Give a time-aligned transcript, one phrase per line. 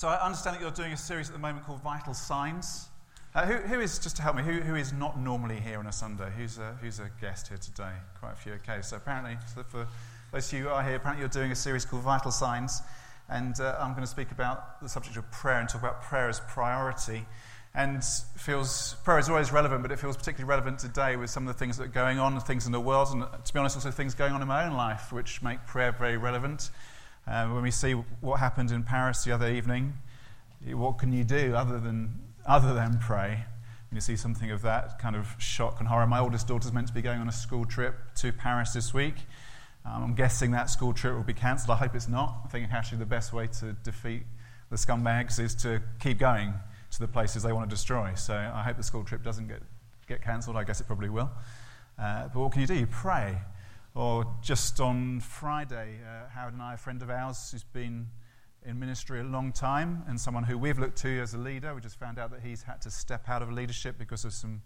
[0.00, 2.88] So I understand that you're doing a series at the moment called Vital Signs.
[3.34, 5.86] Uh, who, who is, just to help me, who, who is not normally here on
[5.86, 6.30] a Sunday?
[6.38, 7.92] Who's a, who's a guest here today?
[8.18, 8.52] Quite a few.
[8.54, 9.86] Okay, so apparently, so for
[10.32, 12.80] those of you who are here, apparently you're doing a series called Vital Signs.
[13.28, 16.30] And uh, I'm going to speak about the subject of prayer and talk about prayer
[16.30, 17.26] as priority.
[17.74, 18.02] And
[18.38, 21.58] feels prayer is always relevant, but it feels particularly relevant today with some of the
[21.58, 24.14] things that are going on, things in the world, and to be honest, also things
[24.14, 26.70] going on in my own life, which make prayer very relevant.
[27.26, 29.94] Uh, when we see what happened in Paris the other evening,
[30.66, 33.44] what can you do other than, other than pray?
[33.90, 36.06] And you see something of that kind of shock and horror.
[36.06, 39.14] My oldest daughter's meant to be going on a school trip to Paris this week.
[39.84, 41.70] Um, I'm guessing that school trip will be cancelled.
[41.70, 42.42] I hope it's not.
[42.44, 44.22] I think actually the best way to defeat
[44.70, 46.54] the scumbags is to keep going
[46.90, 48.12] to the places they want to destroy.
[48.14, 49.62] So I hope the school trip doesn't get,
[50.06, 50.56] get cancelled.
[50.56, 51.30] I guess it probably will.
[51.98, 52.74] Uh, but what can you do?
[52.74, 53.38] You pray.
[53.94, 58.06] Or just on Friday, uh, Howard and I, a friend of ours who's been
[58.64, 61.80] in ministry a long time and someone who we've looked to as a leader, we
[61.80, 64.62] just found out that he's had to step out of leadership because of some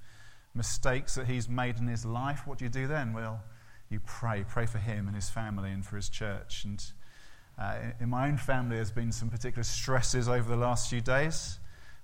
[0.54, 2.46] mistakes that he's made in his life.
[2.46, 3.12] What do you do then?
[3.14, 3.42] Well,
[3.88, 4.44] you pray.
[4.46, 6.64] Pray for him and his family and for his church.
[6.64, 6.84] And
[7.58, 11.58] uh, in my own family, there's been some particular stresses over the last few days.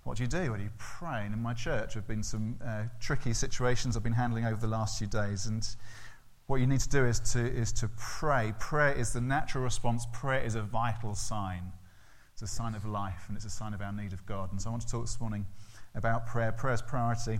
[0.04, 0.52] What do you do?
[0.52, 1.26] Well, you pray.
[1.26, 4.60] And in my church, there have been some uh, tricky situations I've been handling over
[4.60, 5.46] the last few days.
[5.46, 5.68] And
[6.50, 8.52] what you need to do is to, is to pray.
[8.58, 11.62] Prayer is the natural response, prayer is a vital sign.
[12.32, 14.50] It's a sign of life, and it's a sign of our need of God.
[14.50, 15.46] And so I want to talk this morning
[15.94, 17.38] about prayer, prayer's priority,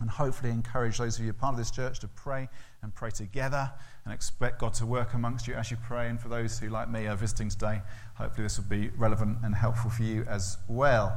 [0.00, 2.48] and hopefully encourage those of you part of this church to pray
[2.82, 3.70] and pray together
[4.04, 6.08] and expect God to work amongst you as you pray.
[6.08, 7.80] And for those who, like me, are visiting today,
[8.14, 11.16] hopefully this will be relevant and helpful for you as well.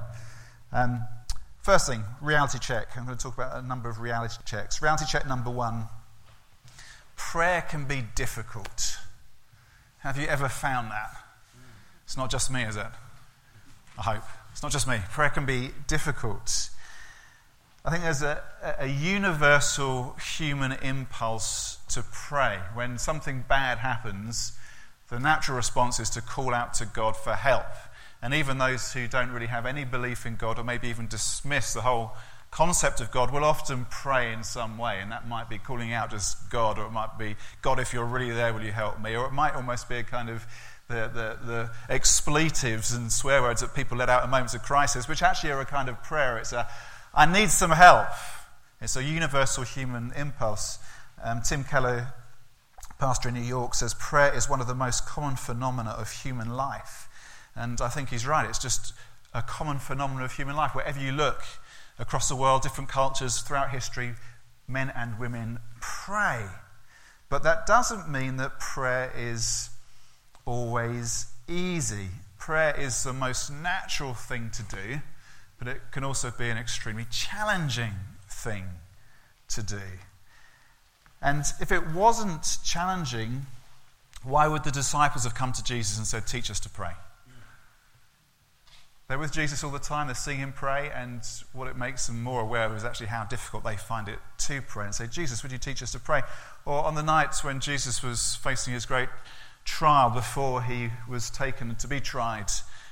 [0.72, 1.04] Um,
[1.64, 2.96] first thing, reality check.
[2.96, 4.80] I'm going to talk about a number of reality checks.
[4.80, 5.90] Reality check number one
[7.16, 8.98] prayer can be difficult.
[10.00, 11.12] Have you ever found that?
[12.04, 12.88] It's not just me, is it?
[13.98, 14.24] I hope.
[14.52, 15.00] It's not just me.
[15.12, 16.70] Prayer can be difficult.
[17.84, 18.42] I think there's a,
[18.80, 22.60] a universal human impulse to pray.
[22.74, 24.54] When something bad happens,
[25.10, 27.68] the natural response is to call out to God for help.
[28.22, 31.74] And even those who don't really have any belief in God or maybe even dismiss
[31.74, 32.14] the whole
[32.56, 36.12] concept of God we'll often pray in some way, and that might be calling out
[36.12, 39.14] to God, or it might be, God, if you're really there, will you help me?
[39.14, 40.48] Or it might almost be a kind of
[40.88, 45.06] the, the, the expletives and swear words that people let out in moments of crisis,
[45.10, 46.38] which actually are a kind of prayer.
[46.38, 46.66] It's a,
[47.14, 48.08] I need some help.
[48.80, 50.80] It's a universal human impulse.
[51.22, 52.14] Um, Tim Keller,
[53.00, 56.56] pastor in New York, says prayer is one of the most common phenomena of human
[56.56, 57.10] life.
[57.54, 58.48] And I think he's right.
[58.48, 58.94] It's just
[59.34, 60.74] a common phenomenon of human life.
[60.74, 61.42] Wherever you look,
[61.98, 64.14] across the world, different cultures throughout history,
[64.68, 66.46] men and women pray.
[67.30, 69.70] But that doesn't mean that prayer is
[70.46, 72.08] always easy.
[72.38, 75.02] Prayer is the most natural thing to do,
[75.58, 77.94] but it can also be an extremely challenging
[78.30, 78.66] thing
[79.50, 79.82] to do.
[81.22, 83.48] And if it wasn't challenging,
[84.24, 86.92] why would the disciples have come to Jesus and said, Teach us to pray?
[89.08, 91.22] They're with Jesus all the time, they're seeing him pray, and
[91.54, 94.62] what it makes them more aware of is actually how difficult they find it to
[94.64, 96.22] pray and say, Jesus, would you teach us to pray?
[96.66, 99.10] Or on the nights when Jesus was facing his great
[99.64, 102.50] trial before he was taken to be tried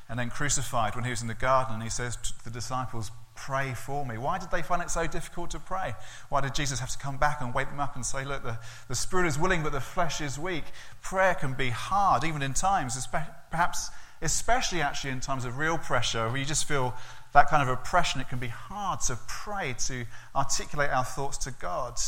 [0.08, 3.10] and then crucified, when he was in the garden, and he says to the disciples,
[3.36, 4.16] Pray for me.
[4.20, 5.96] Why did they find it so difficult to pray?
[6.30, 8.60] Why did Jesus have to come back and wake them up and say, Look, the,
[8.88, 10.66] the spirit is willing, but the flesh is weak?
[11.02, 13.08] Prayer can be hard, even in times,
[13.50, 13.90] perhaps
[14.24, 16.94] especially actually in times of real pressure, where you just feel
[17.34, 20.06] that kind of oppression, it can be hard to pray, to
[20.36, 22.00] articulate our thoughts to God.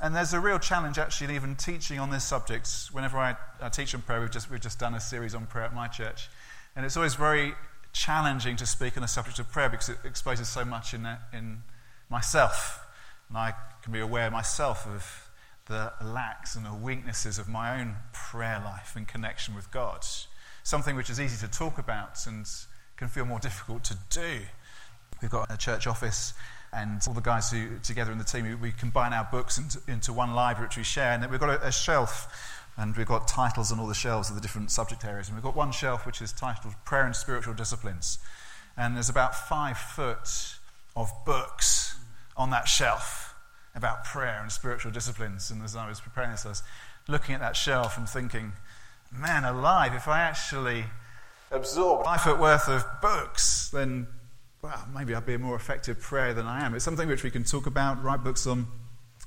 [0.00, 2.68] And there's a real challenge actually in even teaching on this subject.
[2.92, 5.64] Whenever I, I teach on prayer, we've just, we've just done a series on prayer
[5.64, 6.28] at my church.
[6.76, 7.54] And it's always very
[7.92, 11.62] challenging to speak on the subject of prayer because it exposes so much in, in
[12.10, 12.84] myself.
[13.28, 15.30] And I can be aware myself of
[15.66, 20.04] the lacks and the weaknesses of my own prayer life in connection with God.
[20.64, 22.46] Something which is easy to talk about and
[22.96, 24.40] can feel more difficult to do.
[25.22, 26.34] We've got a church office
[26.72, 30.12] and all the guys who together in the team, we, combine our books into, into,
[30.12, 31.12] one library which we share.
[31.12, 34.34] And we've got a, a, shelf, and we've got titles on all the shelves of
[34.34, 35.28] the different subject areas.
[35.28, 38.18] And we've got one shelf which is titled Prayer and Spiritual Disciplines.
[38.76, 40.56] And there's about five foot
[40.96, 41.96] of books
[42.36, 43.36] on that shelf
[43.76, 45.50] about prayer and spiritual disciplines.
[45.50, 46.62] And as I was preparing this, I was
[47.06, 48.52] looking at that shelf and thinking,
[49.16, 50.84] man alive, if I actually
[51.50, 54.06] absorb five foot worth of books, then
[54.62, 56.74] well, maybe I'd be a more effective prayer than I am.
[56.74, 58.66] It's something which we can talk about, write books on,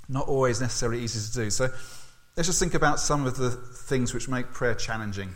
[0.10, 1.50] not always necessarily easy to do.
[1.52, 1.70] So
[2.36, 5.30] let's just think about some of the things which make prayer challenging.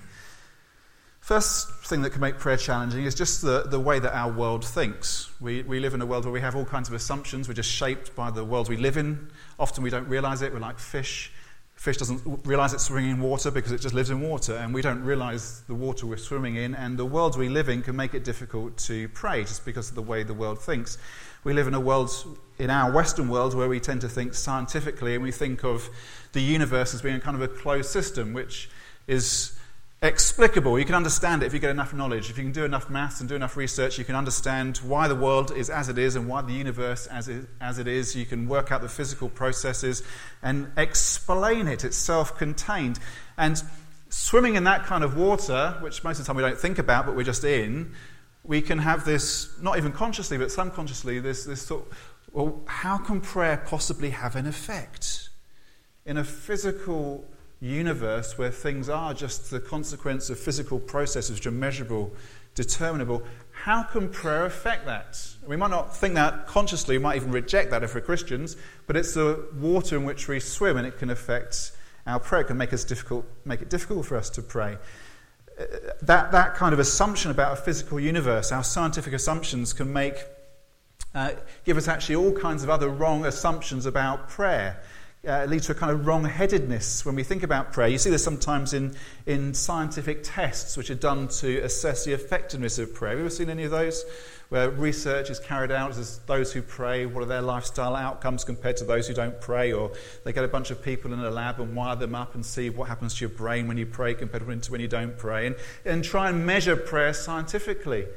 [1.20, 4.66] First thing that can make prayer challenging is just the, the way that our world
[4.66, 5.30] thinks.
[5.40, 7.48] We, we live in a world where we have all kinds of assumptions.
[7.48, 9.30] We're just shaped by the world we live in.
[9.60, 10.52] Often we don't realize it.
[10.52, 11.32] We're like fish
[11.82, 14.84] Fish doesn't realize it's swimming in water because it just lives in water, and we
[14.84, 18.14] don't realize the water we're swimming in, and the world we live in can make
[18.14, 21.00] it difficult to pray just because of the way the world thinks.
[21.44, 22.12] We live in a world,
[22.60, 25.90] in our Western world, where we tend to think scientifically, and we think of
[26.34, 28.70] the universe as being kind of a closed system, which
[29.08, 29.60] is
[30.04, 30.80] explicable.
[30.80, 32.32] You can understand it if you get enough knowledge.
[32.32, 35.16] If you can do enough maths and do enough research, you can understand why the
[35.16, 38.16] world is as it is and why the universe as it, as it is.
[38.16, 40.02] You can work out the physical processes
[40.42, 41.86] and explain it.
[41.86, 42.98] It's self contained.
[43.38, 43.62] And
[44.10, 47.06] swimming in that kind of water, which most of the time we don't think about,
[47.06, 47.94] but we're just in,
[48.44, 51.92] we can have this, not even consciously, but subconsciously, this, this thought
[52.32, 55.30] well, how can prayer possibly have an effect?
[56.06, 57.26] In a physical
[57.62, 62.12] universe where things are just the consequence of physical processes which are measurable,
[62.56, 65.24] determinable, how can prayer affect that?
[65.48, 68.98] We might not think that consciously, we might even reject that if we're Christians, but
[68.98, 71.72] it's the water in which we swim and it can affect
[72.08, 72.42] our prayer.
[72.42, 74.78] It can make, us difficult, make it difficult for us to pray.
[75.60, 75.66] Uh,
[76.02, 80.16] that, that kind of assumption about a physical universe, our scientific assumptions, can make,
[81.14, 81.32] uh,
[81.64, 84.82] give us actually all kinds of other wrong assumptions about prayer
[85.28, 87.88] uh, leads to a kind of wrong headedness when we think about prayer.
[87.88, 88.96] You see this sometimes in,
[89.28, 93.12] in scientific tests which are done to assess the effectiveness of prayer.
[93.12, 94.04] Have you ever seen any of those?
[94.50, 98.78] Where research is carried out as those who pray, what are their lifestyle outcomes compared
[98.78, 99.72] to those who don't pray?
[99.72, 99.92] Or
[100.26, 102.70] they get a bunch of people in a lab and wire them up and see
[102.70, 105.48] what happens to your brain when you pray compared to when you don't pray.
[105.48, 108.08] And, and try and measure prayer scientifically.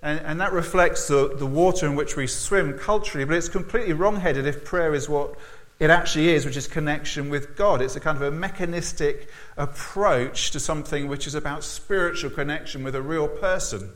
[0.00, 3.92] And, and, that reflects the, the water in which we swim culturally, but it's completely
[3.92, 5.36] wrong headed if prayer is what
[5.82, 7.82] it actually is, which is connection with God.
[7.82, 12.94] It's a kind of a mechanistic approach to something which is about spiritual connection with
[12.94, 13.90] a real person.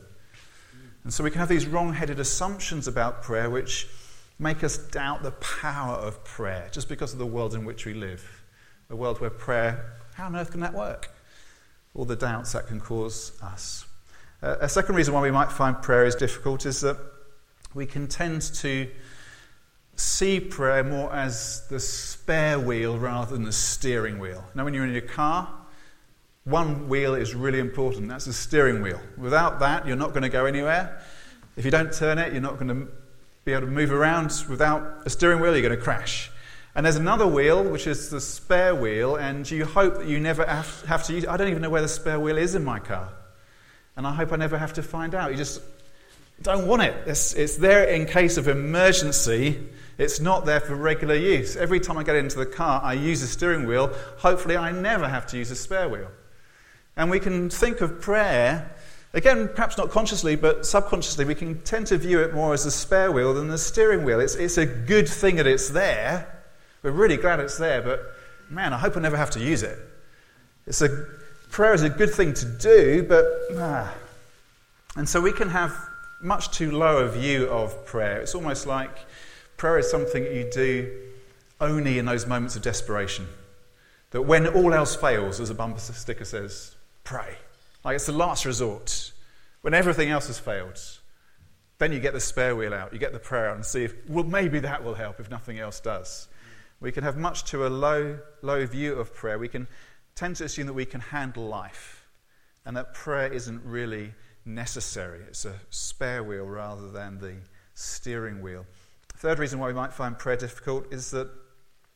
[1.05, 3.87] And so we can have these wrong headed assumptions about prayer which
[4.37, 7.93] make us doubt the power of prayer just because of the world in which we
[7.93, 8.43] live.
[8.89, 11.15] A world where prayer, how on earth can that work?
[11.95, 13.85] All the doubts that can cause us.
[14.43, 16.97] Uh, a second reason why we might find prayer is difficult is that
[17.73, 18.89] we can tend to
[19.97, 24.43] see prayer more as the spare wheel rather than the steering wheel.
[24.55, 25.49] Now, when you're in your car,
[26.43, 28.07] one wheel is really important.
[28.07, 29.01] That's the steering wheel.
[29.17, 31.01] Without that, you're not going to go anywhere.
[31.57, 32.87] If you don't turn it, you're not going to
[33.43, 34.31] be able to move around.
[34.47, 36.31] Without a steering wheel, you're going to crash.
[36.75, 40.45] And there's another wheel, which is the spare wheel, and you hope that you never
[40.45, 41.25] have to use.
[41.25, 43.11] I don't even know where the spare wheel is in my car.
[43.95, 45.31] And I hope I never have to find out.
[45.31, 45.59] You just
[46.43, 46.95] don't want it.
[47.07, 49.59] It's, it's there in case of emergency
[49.97, 51.55] it's not there for regular use.
[51.55, 53.93] Every time I get into the car, I use the steering wheel.
[54.19, 56.09] Hopefully, I never have to use a spare wheel.
[56.95, 58.71] And we can think of prayer,
[59.13, 62.71] again, perhaps not consciously, but subconsciously, we can tend to view it more as a
[62.71, 64.19] spare wheel than the steering wheel.
[64.19, 66.27] It's, it's a good thing that it's there.
[66.83, 68.01] We're really glad it's there, but
[68.49, 69.79] man, I hope I never have to use it.
[70.67, 71.07] It's a,
[71.49, 73.25] prayer is a good thing to do, but.
[73.55, 73.93] Ah.
[74.95, 75.75] And so we can have
[76.21, 78.21] much too low a view of prayer.
[78.21, 78.97] It's almost like
[79.57, 80.91] Prayer is something you do
[81.59, 83.27] only in those moments of desperation.
[84.11, 87.35] That when all else fails, as a bumper sticker says, pray.
[87.83, 89.11] Like it's the last resort.
[89.61, 90.79] When everything else has failed,
[91.79, 93.93] then you get the spare wheel out, you get the prayer out and see if,
[94.07, 96.27] well, maybe that will help if nothing else does.
[96.79, 99.39] We can have much to a low, low view of prayer.
[99.39, 99.67] We can
[100.15, 102.07] tend to assume that we can handle life
[102.65, 104.13] and that prayer isn't really
[104.45, 105.21] necessary.
[105.27, 107.35] It's a spare wheel rather than the
[107.73, 108.65] steering wheel.
[109.17, 111.27] Third reason why we might find prayer difficult is that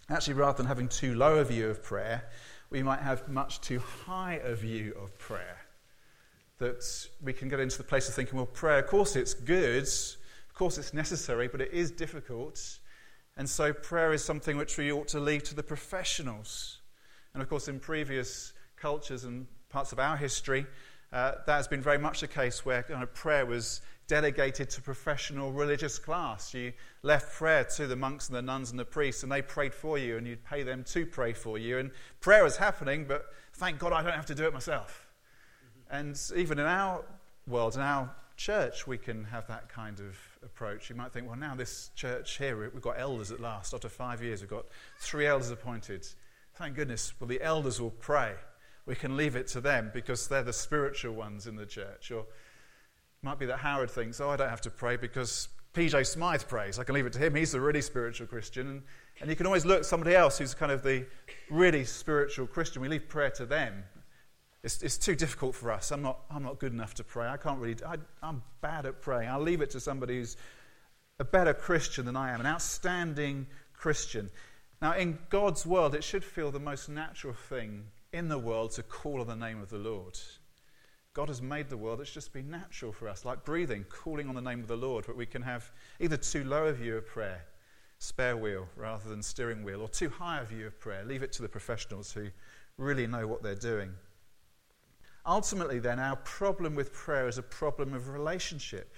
[0.09, 2.23] actually, rather than having too low a view of prayer,
[2.71, 5.57] we might have much too high a view of prayer.
[6.57, 6.83] That
[7.21, 10.55] we can get into the place of thinking, well, prayer, of course, it's good, of
[10.55, 12.79] course, it's necessary, but it is difficult.
[13.37, 16.79] And so, prayer is something which we ought to leave to the professionals.
[17.35, 20.65] And of course, in previous cultures and parts of our history,
[21.13, 23.81] uh, that has been very much the case where kind of prayer was
[24.11, 26.53] delegated to professional religious class.
[26.53, 29.73] You left prayer to the monks and the nuns and the priests, and they prayed
[29.73, 31.77] for you, and you'd pay them to pray for you.
[31.77, 35.07] And prayer is happening, but thank God I don't have to do it myself.
[35.63, 35.95] Mm-hmm.
[35.95, 37.05] And even in our
[37.47, 40.89] world, in our church, we can have that kind of approach.
[40.89, 43.73] You might think, well, now this church here, we've got elders at last.
[43.73, 44.65] After five years, we've got
[44.99, 46.05] three elders appointed.
[46.55, 47.13] Thank goodness.
[47.17, 48.33] Well, the elders will pray.
[48.85, 52.11] We can leave it to them because they're the spiritual ones in the church.
[52.11, 52.25] Or
[53.23, 56.79] might be that Howard thinks, oh, I don't have to pray because PJ Smyth prays.
[56.79, 57.35] I can leave it to him.
[57.35, 58.67] He's the really spiritual Christian.
[58.67, 58.83] And,
[59.21, 61.05] and you can always look at somebody else who's kind of the
[61.49, 62.81] really spiritual Christian.
[62.81, 63.83] We leave prayer to them
[64.63, 65.91] it's, it's too difficult for us.
[65.91, 67.27] I'm not, I'm not good enough to pray.
[67.27, 69.29] I can't really, I, I'm bad at praying.
[69.29, 70.37] I'll leave it to somebody who's
[71.19, 74.29] a better Christian than I am, an outstanding Christian.
[74.81, 78.83] Now, in God's world, it should feel the most natural thing in the world to
[78.83, 80.19] call on the name of the Lord.
[81.13, 84.35] God has made the world, it's just been natural for us, like breathing, calling on
[84.35, 87.05] the name of the Lord, but we can have either too low a view of
[87.05, 87.43] prayer,
[87.99, 91.03] spare wheel rather than steering wheel, or too high a view of prayer.
[91.03, 92.27] Leave it to the professionals who
[92.77, 93.93] really know what they're doing.
[95.25, 98.95] Ultimately, then, our problem with prayer is a problem of relationship.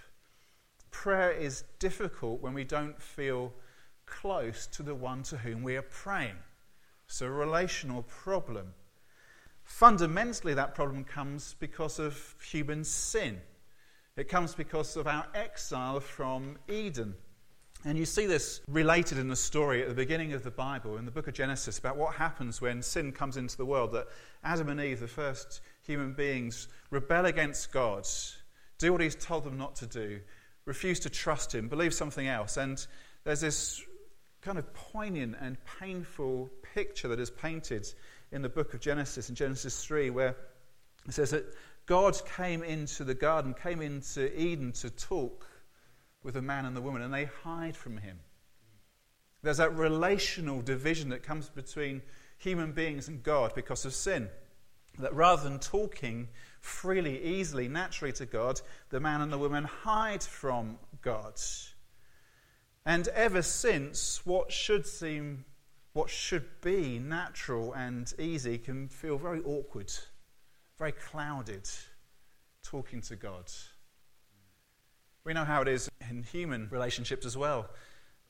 [0.92, 3.52] Prayer is difficult when we don't feel
[4.06, 6.38] close to the one to whom we are praying.
[7.08, 8.74] It's a relational problem.
[9.64, 13.42] Fundamentally, that problem comes because of human sin.
[14.16, 17.16] It comes because of our exile from Eden.
[17.86, 21.06] And you see this related in the story at the beginning of the Bible, in
[21.06, 23.92] the book of Genesis, about what happens when sin comes into the world.
[23.92, 24.08] That
[24.44, 28.08] Adam and Eve, the first human beings, rebel against God,
[28.78, 30.22] do what He's told them not to do,
[30.66, 32.56] refuse to trust Him, believe something else.
[32.56, 32.86] And
[33.26, 33.82] there's this
[34.42, 37.88] kind of poignant and painful picture that is painted
[38.34, 40.36] in the book of Genesis, in Genesis 3, where
[41.08, 41.46] it says that
[41.86, 45.46] God came into the garden, came into Eden to talk
[46.24, 48.20] with the man and the woman, and they hide from him.
[49.44, 52.02] There's that relational division that comes between
[52.38, 54.30] human beings and God because of sin.
[55.00, 60.24] That rather than talking freely, easily, naturally to God, the man and the woman hide
[60.24, 61.40] from God.
[62.86, 65.46] And ever since, what should seem,
[65.94, 69.92] what should be natural and easy can feel very awkward,
[70.78, 71.70] very clouded,
[72.64, 73.52] talking to God.
[75.24, 77.70] We know how it is in human relationships as well.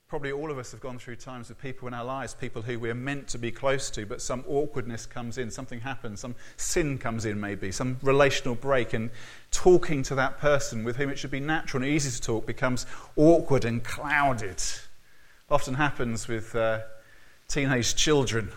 [0.09, 2.77] Probably all of us have gone through times with people in our lives, people who
[2.77, 6.99] we're meant to be close to, but some awkwardness comes in, something happens, some sin
[6.99, 9.09] comes in, maybe, some relational break, and
[9.49, 12.85] talking to that person with whom it should be natural and easy to talk becomes
[13.15, 14.61] awkward and clouded.
[15.49, 16.81] Often happens with uh,
[17.47, 18.51] teenage children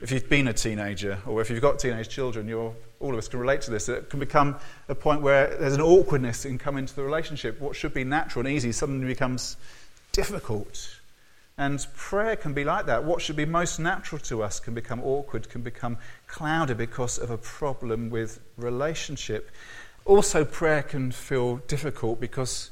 [0.00, 3.40] if you've been a teenager or if you've got teenage children, all of us can
[3.40, 3.88] relate to this.
[3.88, 4.56] It can become
[4.88, 7.60] a point where there's an awkwardness can come into the relationship.
[7.60, 9.56] What should be natural and easy suddenly becomes
[10.12, 11.00] difficult.
[11.56, 13.02] And prayer can be like that.
[13.02, 17.30] What should be most natural to us can become awkward, can become clouded because of
[17.30, 19.50] a problem with relationship.
[20.04, 22.70] Also, prayer can feel difficult because,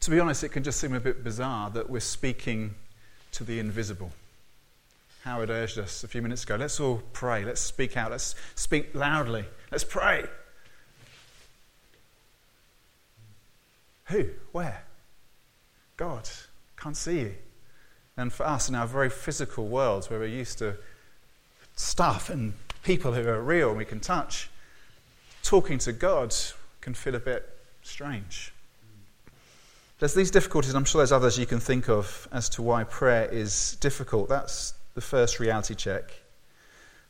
[0.00, 2.74] to be honest, it can just seem a bit bizarre that we're speaking
[3.30, 4.10] to the invisible.
[5.24, 7.44] Howard urged us a few minutes ago let's all pray.
[7.44, 8.10] Let's speak out.
[8.10, 9.44] Let's speak loudly.
[9.70, 10.26] Let's pray.
[14.06, 14.26] Who?
[14.52, 14.82] Where?
[15.96, 16.28] God.
[16.76, 17.34] Can't see you.
[18.16, 20.76] And for us in our very physical worlds where we're used to
[21.76, 24.50] stuff and people who are real and we can touch,
[25.42, 26.34] talking to God
[26.80, 27.48] can feel a bit
[27.82, 28.52] strange.
[29.98, 33.26] There's these difficulties, I'm sure there's others you can think of as to why prayer
[33.26, 34.30] is difficult.
[34.30, 36.12] That's the first reality check.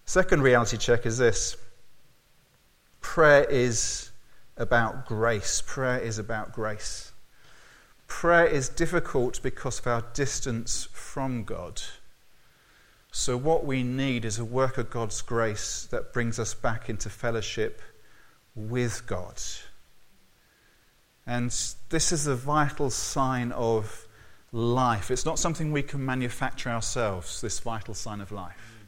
[0.05, 1.57] Second reality check is this
[3.01, 4.11] prayer is
[4.57, 5.63] about grace.
[5.67, 7.13] Prayer is about grace.
[8.07, 11.81] Prayer is difficult because of our distance from God.
[13.13, 17.09] So, what we need is a work of God's grace that brings us back into
[17.09, 17.81] fellowship
[18.55, 19.41] with God.
[21.27, 21.51] And
[21.89, 24.07] this is a vital sign of
[24.53, 25.11] life.
[25.11, 28.85] It's not something we can manufacture ourselves, this vital sign of life.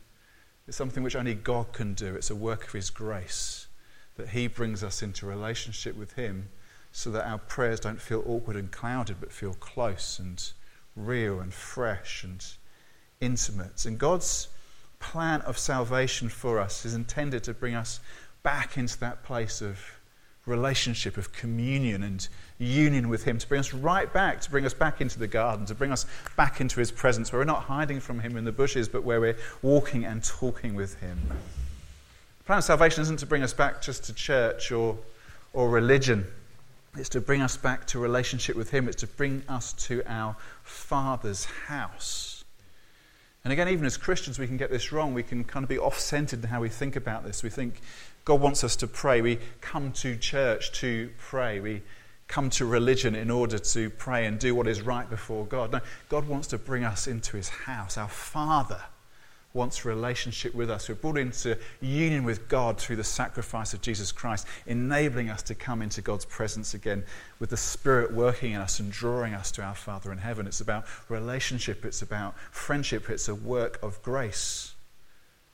[0.66, 2.14] It's something which only God can do.
[2.14, 3.66] It's a work of His grace
[4.16, 6.48] that He brings us into relationship with Him
[6.92, 10.52] so that our prayers don't feel awkward and clouded, but feel close and
[10.94, 12.44] real and fresh and
[13.20, 13.86] intimate.
[13.86, 14.48] And God's
[14.98, 18.00] plan of salvation for us is intended to bring us
[18.42, 19.78] back into that place of
[20.44, 22.28] relationship, of communion and
[22.62, 25.66] union with Him, to bring us right back, to bring us back into the garden,
[25.66, 28.52] to bring us back into His presence, where we're not hiding from Him in the
[28.52, 31.18] bushes, but where we're walking and talking with Him.
[32.38, 34.98] The plan of salvation isn't to bring us back just to church or
[35.52, 36.26] or religion.
[36.96, 38.88] It's to bring us back to relationship with Him.
[38.88, 42.44] It's to bring us to our Father's house.
[43.44, 45.14] And again, even as Christians, we can get this wrong.
[45.14, 47.42] We can kind of be off centered in how we think about this.
[47.42, 47.80] We think
[48.24, 49.20] God wants us to pray.
[49.20, 51.60] We come to church to pray.
[51.60, 51.82] We
[52.32, 55.70] come to religion in order to pray and do what is right before God.
[55.70, 57.98] No, God wants to bring us into His house.
[57.98, 58.80] Our Father
[59.52, 60.88] wants relationship with us.
[60.88, 65.54] We're brought into union with God through the sacrifice of Jesus Christ, enabling us to
[65.54, 67.04] come into God's presence again
[67.38, 70.46] with the Spirit working in us and drawing us to our Father in heaven.
[70.46, 74.72] It's about relationship, it's about friendship, it's a work of grace.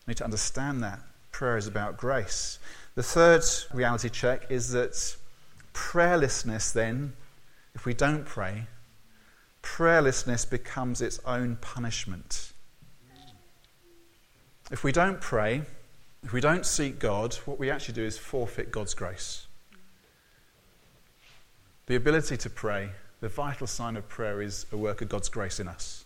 [0.06, 1.00] We need to understand that.
[1.32, 2.60] Prayer is about grace.
[2.94, 3.42] The third
[3.74, 5.16] reality check is that
[5.78, 7.12] prayerlessness, then,
[7.72, 8.66] if we don't pray,
[9.62, 12.52] prayerlessness becomes its own punishment.
[14.72, 15.62] If we don't pray,
[16.24, 19.46] if we don't seek God, what we actually do is forfeit God's grace.
[21.86, 25.60] The ability to pray, the vital sign of prayer, is a work of God's grace
[25.60, 26.04] in us.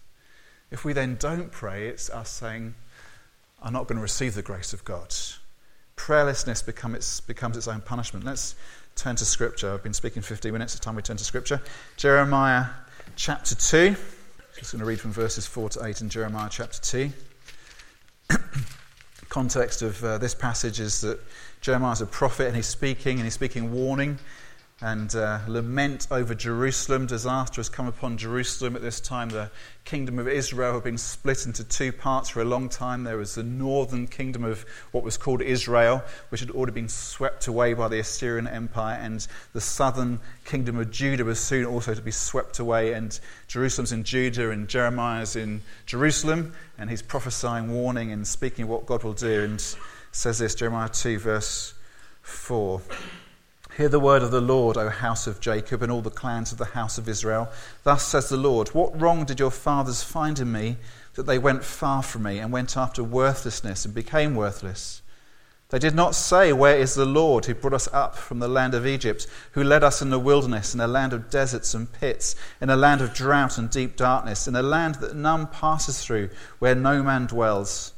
[0.70, 2.74] If we then don't pray, it's us saying,
[3.62, 5.14] I'm not going to receive the grace of God.
[5.96, 8.24] Prayerlessness become its, becomes its own punishment.
[8.24, 8.54] Let's
[8.94, 9.72] turn to Scripture.
[9.72, 10.74] I've been speaking 15 minutes.
[10.74, 11.60] It's time we turn to Scripture.
[11.96, 12.66] Jeremiah
[13.16, 13.96] chapter 2.
[14.58, 17.10] Just going to read from verses 4 to 8 in Jeremiah chapter 2.
[19.28, 21.18] Context of uh, this passage is that
[21.60, 24.18] Jeremiah is a prophet and he's speaking and he's speaking warning
[24.82, 27.06] and uh, lament over Jerusalem.
[27.06, 29.28] Disaster has come upon Jerusalem at this time.
[29.28, 29.48] The
[29.84, 33.04] kingdom of Israel had been split into two parts for a long time.
[33.04, 37.46] There was the northern kingdom of what was called Israel, which had already been swept
[37.46, 42.02] away by the Assyrian Empire, and the southern kingdom of Judah was soon also to
[42.02, 42.92] be swept away.
[42.92, 48.68] And Jerusalem's in Judah, and Jeremiah's in Jerusalem, and he's prophesying, warning, and speaking of
[48.68, 49.44] what God will do.
[49.44, 49.76] And
[50.10, 51.74] says this Jeremiah 2, verse
[52.22, 52.82] 4.
[53.78, 56.58] Hear the word of the Lord, O house of Jacob, and all the clans of
[56.58, 57.48] the house of Israel.
[57.84, 60.76] Thus says the Lord What wrong did your fathers find in me
[61.14, 65.00] that they went far from me and went after worthlessness and became worthless?
[65.70, 68.74] They did not say, Where is the Lord who brought us up from the land
[68.74, 72.36] of Egypt, who led us in the wilderness, in a land of deserts and pits,
[72.60, 76.28] in a land of drought and deep darkness, in a land that none passes through,
[76.58, 77.94] where no man dwells?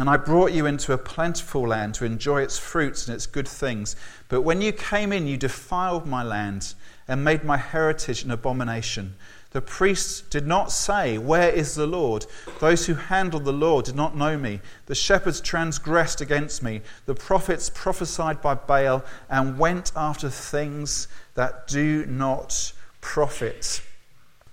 [0.00, 3.46] And I brought you into a plentiful land to enjoy its fruits and its good
[3.46, 3.96] things.
[4.30, 6.72] But when you came in, you defiled my land
[7.06, 9.14] and made my heritage an abomination.
[9.50, 12.24] The priests did not say, Where is the Lord?
[12.60, 14.60] Those who handled the law did not know me.
[14.86, 16.80] The shepherds transgressed against me.
[17.04, 23.82] The prophets prophesied by Baal and went after things that do not profit.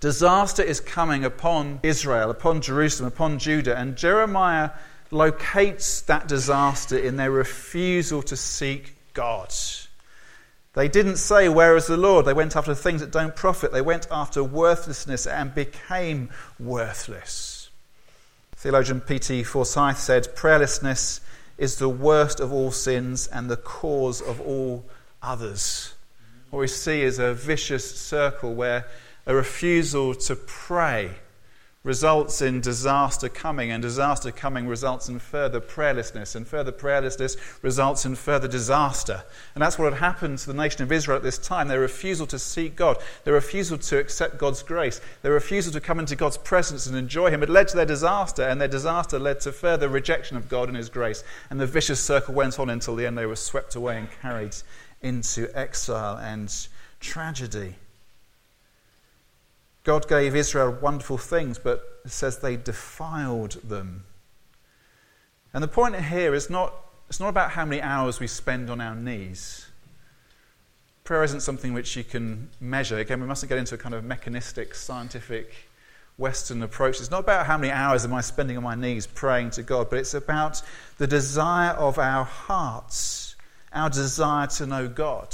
[0.01, 4.71] Disaster is coming upon Israel, upon Jerusalem, upon Judah, and Jeremiah
[5.11, 9.53] locates that disaster in their refusal to seek God.
[10.73, 12.25] They didn't say, Where is the Lord?
[12.25, 13.71] They went after things that don't profit.
[13.71, 17.69] They went after worthlessness and became worthless.
[18.55, 19.43] Theologian P.T.
[19.43, 21.21] Forsyth said, Prayerlessness
[21.57, 24.85] is the worst of all sins and the cause of all
[25.21, 25.95] others.
[26.51, 28.85] What we see is a vicious circle where
[29.25, 31.11] a refusal to pray
[31.87, 38.05] results in disaster coming, and disaster coming results in further prayerlessness, and further prayerlessness results
[38.05, 39.23] in further disaster.
[39.55, 42.27] And that's what had happened to the nation of Israel at this time their refusal
[42.27, 46.37] to seek God, their refusal to accept God's grace, their refusal to come into God's
[46.37, 47.41] presence and enjoy Him.
[47.41, 50.75] It led to their disaster, and their disaster led to further rejection of God and
[50.75, 51.23] His grace.
[51.49, 54.57] And the vicious circle went on until the end they were swept away and carried
[55.01, 56.53] into exile and
[56.99, 57.75] tragedy.
[59.87, 64.03] God gave Israel wonderful things, but says they defiled them.
[65.53, 66.73] And the point here is not,
[67.07, 69.65] it's not about how many hours we spend on our knees.
[71.05, 72.97] Prayer isn't something which you can measure.
[72.97, 75.53] Again, we mustn't get into a kind of mechanistic, scientific,
[76.17, 76.99] Western approach.
[76.99, 79.89] It's not about how many hours am I spending on my knees praying to God,
[79.89, 80.61] but it's about
[80.97, 83.37] the desire of our hearts,
[83.71, 85.33] our desire to know God.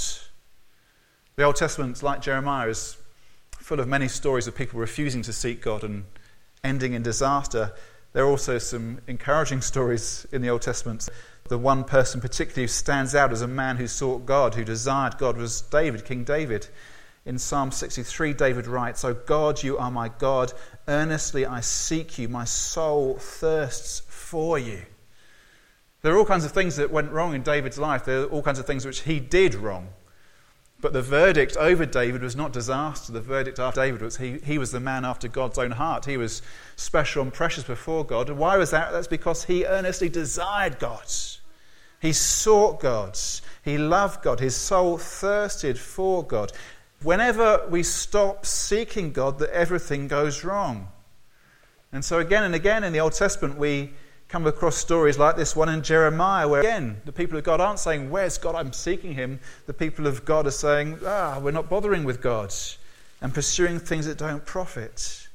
[1.37, 2.97] The Old Testament, like Jeremiah, is
[3.63, 6.03] full of many stories of people refusing to seek God and
[6.65, 7.71] ending in disaster.
[8.11, 11.07] There are also some encouraging stories in the Old Testament.
[11.47, 15.17] The one person particularly who stands out as a man who sought God, who desired
[15.17, 16.67] God, was David, King David.
[17.25, 20.51] In Psalm 63, David writes, O God, you are my God.
[20.89, 22.27] Earnestly I seek you.
[22.27, 24.81] My soul thirsts for you.
[26.01, 28.03] There are all kinds of things that went wrong in David's life.
[28.03, 29.87] There are all kinds of things which he did wrong.
[30.83, 33.13] But the verdict over David was not disaster.
[33.13, 36.03] The verdict after David was he, he was the man after God's own heart.
[36.03, 36.41] He was
[36.75, 38.29] special and precious before God.
[38.29, 38.91] And why was that?
[38.91, 41.05] That's because he earnestly desired God.
[42.01, 43.17] He sought God.
[43.63, 44.41] He loved God.
[44.41, 46.51] His soul thirsted for God.
[47.01, 50.89] Whenever we stop seeking God, that everything goes wrong.
[51.93, 53.93] And so, again and again in the Old Testament, we
[54.33, 57.77] come across stories like this one in Jeremiah, where again, the people of God aren't
[57.77, 58.55] saying, Where's God?
[58.55, 59.39] I'm seeking him.
[59.67, 62.51] The people of God are saying, Ah, we're not bothering with God
[63.21, 65.27] and pursuing things that don't profit.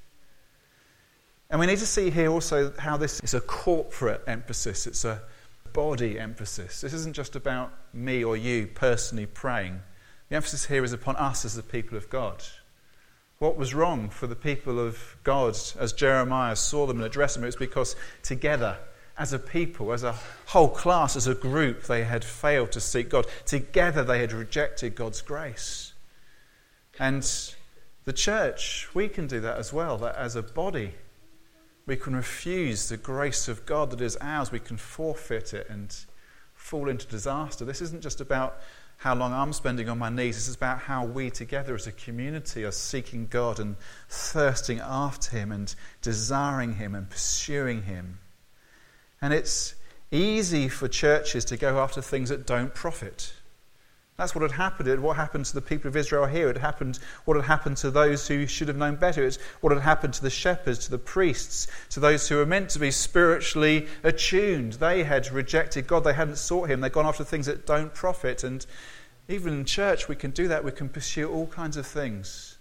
[1.48, 5.22] And we need to see here also how this is a corporate emphasis, it's a
[5.72, 6.80] body emphasis.
[6.80, 9.80] This isn't just about me or you personally praying.
[10.28, 12.42] The emphasis here is upon us as the people of God.
[13.38, 17.44] What was wrong for the people of God as Jeremiah saw them and addressed them?
[17.44, 18.76] It was because together,
[19.18, 20.14] as a people, as a
[20.46, 23.26] whole class, as a group, they had failed to seek God.
[23.44, 25.92] Together, they had rejected God's grace.
[26.98, 27.28] And
[28.04, 30.94] the church, we can do that as well, that as a body,
[31.84, 34.52] we can refuse the grace of God that is ours.
[34.52, 35.94] We can forfeit it and
[36.54, 37.64] fall into disaster.
[37.64, 38.60] This isn't just about
[38.98, 40.36] how long I'm spending on my knees.
[40.36, 43.76] This is about how we together as a community are seeking God and
[44.08, 48.18] thirsting after Him and desiring Him and pursuing Him.
[49.20, 49.74] And it's
[50.10, 53.32] easy for churches to go after things that don't profit.
[54.18, 55.00] That's what had happened.
[55.00, 56.48] What happened to the people of Israel here?
[56.48, 59.24] It happened what had happened to those who should have known better.
[59.24, 62.70] It's what had happened to the shepherds, to the priests, to those who were meant
[62.70, 64.74] to be spiritually attuned.
[64.74, 66.02] They had rejected God.
[66.02, 66.80] They hadn't sought Him.
[66.80, 68.42] They'd gone after things that don't profit.
[68.42, 68.66] And
[69.28, 70.64] even in church, we can do that.
[70.64, 72.58] We can pursue all kinds of things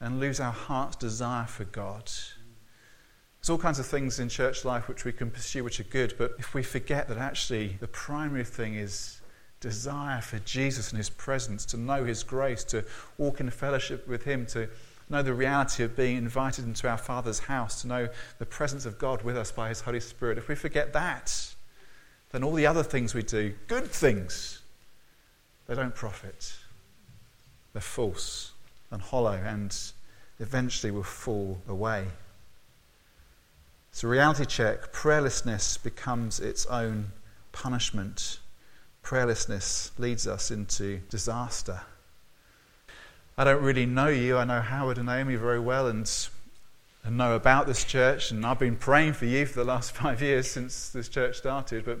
[0.00, 2.10] and lose our heart's desire for God.
[3.42, 6.14] There's all kinds of things in church life which we can pursue which are good,
[6.16, 9.20] but if we forget that actually the primary thing is
[9.58, 12.84] desire for Jesus and His presence, to know His grace, to
[13.18, 14.68] walk in fellowship with Him, to
[15.10, 18.96] know the reality of being invited into our Father's house, to know the presence of
[18.96, 20.38] God with us by His Holy Spirit.
[20.38, 21.52] If we forget that,
[22.30, 24.62] then all the other things we do, good things,
[25.66, 26.54] they don't profit.
[27.72, 28.52] They're false
[28.92, 29.76] and hollow and
[30.38, 32.06] eventually will fall away.
[33.92, 37.12] So, reality check prayerlessness becomes its own
[37.52, 38.38] punishment
[39.02, 41.82] prayerlessness leads us into disaster.
[43.36, 44.38] I don't really know you.
[44.38, 46.10] I know Howard and Amy very well and,
[47.02, 50.22] and know about this church, and I've been praying for you for the last five
[50.22, 51.84] years since this church started.
[51.84, 52.00] But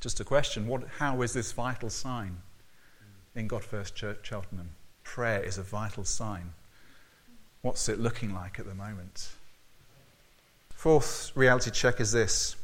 [0.00, 2.38] just a question what, how is this vital sign
[3.34, 4.70] in God First Church Cheltenham?
[5.04, 6.52] Prayer is a vital sign.
[7.62, 9.30] What's it looking like at the moment?
[10.82, 12.56] Fourth reality check is this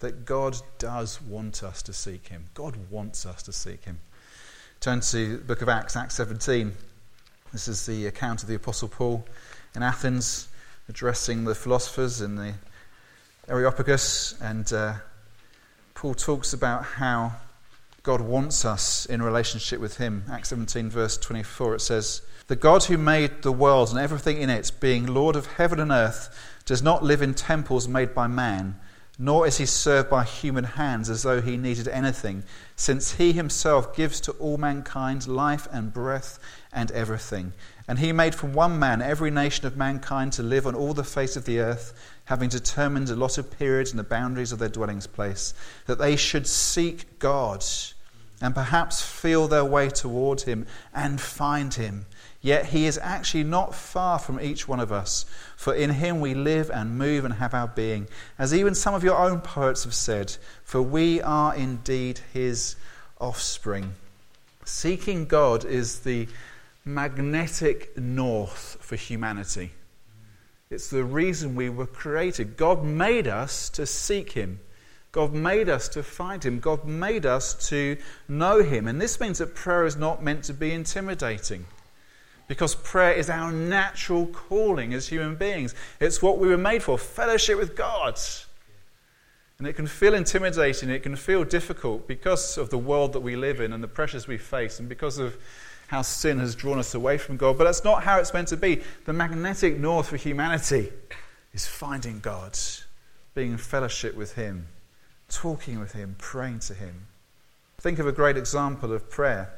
[0.00, 2.44] that God does want us to seek Him.
[2.52, 3.98] God wants us to seek Him.
[4.80, 6.70] Turn to the book of Acts, Acts 17.
[7.50, 9.24] This is the account of the Apostle Paul
[9.74, 10.48] in Athens
[10.90, 12.52] addressing the philosophers in the
[13.48, 14.38] Areopagus.
[14.42, 14.96] And uh,
[15.94, 17.32] Paul talks about how
[18.02, 20.24] God wants us in relationship with Him.
[20.30, 22.20] Acts 17, verse 24, it says,
[22.50, 25.92] The God who made the world and everything in it, being Lord of heaven and
[25.92, 28.74] earth, does not live in temples made by man
[29.22, 32.42] nor is he served by human hands as though he needed anything,
[32.74, 36.38] since he himself gives to all mankind life and breath
[36.72, 37.52] and everything.
[37.86, 41.04] And he made from one man every nation of mankind to live on all the
[41.04, 41.92] face of the earth,
[42.24, 45.52] having determined allotted periods and the boundaries of their dwellings place,
[45.84, 47.62] that they should seek God
[48.40, 52.06] and perhaps feel their way toward him and find him
[52.42, 55.26] Yet he is actually not far from each one of us,
[55.56, 58.08] for in him we live and move and have our being.
[58.38, 62.76] As even some of your own poets have said, for we are indeed his
[63.20, 63.92] offspring.
[64.64, 66.28] Seeking God is the
[66.84, 69.72] magnetic north for humanity.
[70.70, 72.56] It's the reason we were created.
[72.56, 74.60] God made us to seek him.
[75.12, 76.60] God made us to find him.
[76.60, 77.98] God made us to
[78.28, 78.86] know him.
[78.86, 81.66] And this means that prayer is not meant to be intimidating
[82.50, 85.72] because prayer is our natural calling as human beings.
[86.00, 88.18] It's what we were made for fellowship with God.
[89.58, 93.36] And it can feel intimidating, it can feel difficult because of the world that we
[93.36, 95.36] live in and the pressures we face, and because of
[95.86, 97.56] how sin has drawn us away from God.
[97.56, 98.80] But that's not how it's meant to be.
[99.04, 100.90] The magnetic north for humanity
[101.54, 102.58] is finding God,
[103.32, 104.66] being in fellowship with Him,
[105.28, 107.06] talking with Him, praying to Him.
[107.78, 109.52] Think of a great example of prayer.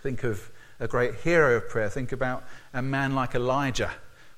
[0.00, 1.88] Think of a great hero of prayer.
[1.88, 3.90] Think about a man like Elijah.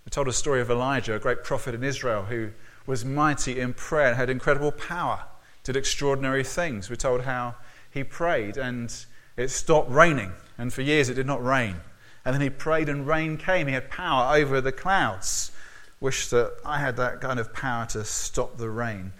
[0.05, 2.51] We told a story of Elijah, a great prophet in Israel who
[2.87, 5.25] was mighty in prayer and had incredible power,
[5.65, 6.89] did extraordinary things.
[6.89, 7.57] We're told how
[7.91, 8.95] he prayed and
[9.37, 11.77] it stopped raining, and for years it did not rain.
[12.25, 13.67] And then he prayed and rain came.
[13.67, 15.53] He had power over the clouds.
[16.01, 19.13] Wish that I had that kind of power to stop the rain.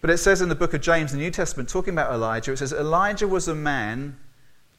[0.00, 2.58] But it says in the book of James, the New Testament, talking about Elijah, it
[2.58, 4.16] says, Elijah was a man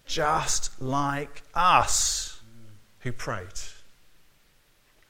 [0.08, 2.40] just like us
[3.00, 3.46] who prayed.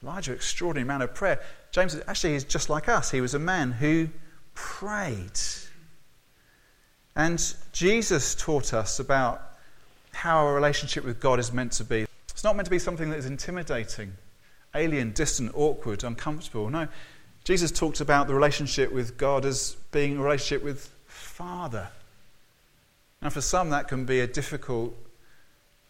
[0.02, 1.40] Elijah, extraordinary man of prayer.
[1.72, 3.10] James actually is just like us.
[3.10, 4.08] He was a man who
[4.54, 5.38] prayed.
[7.16, 9.42] And Jesus taught us about
[10.12, 12.06] how our relationship with God is meant to be.
[12.30, 14.12] It's not meant to be something that is intimidating,
[14.74, 16.70] alien, distant, awkward, uncomfortable.
[16.70, 16.86] No,
[17.44, 21.88] Jesus talked about the relationship with God as being a relationship with Father.
[23.20, 24.96] Now, for some, that can be a difficult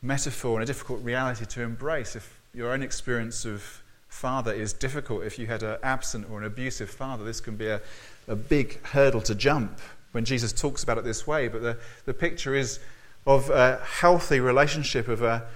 [0.00, 2.16] metaphor and a difficult reality to embrace.
[2.16, 6.44] If your own experience of father is difficult, if you had an absent or an
[6.44, 7.80] abusive father, this can be a,
[8.26, 9.78] a big hurdle to jump
[10.12, 11.48] when Jesus talks about it this way.
[11.48, 12.80] But the, the picture is
[13.26, 15.46] of a healthy relationship, of a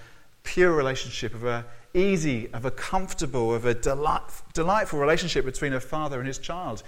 [0.42, 4.22] pure relationship, of a easy, of a comfortable, of a delight,
[4.54, 6.82] delightful relationship between a father and his child.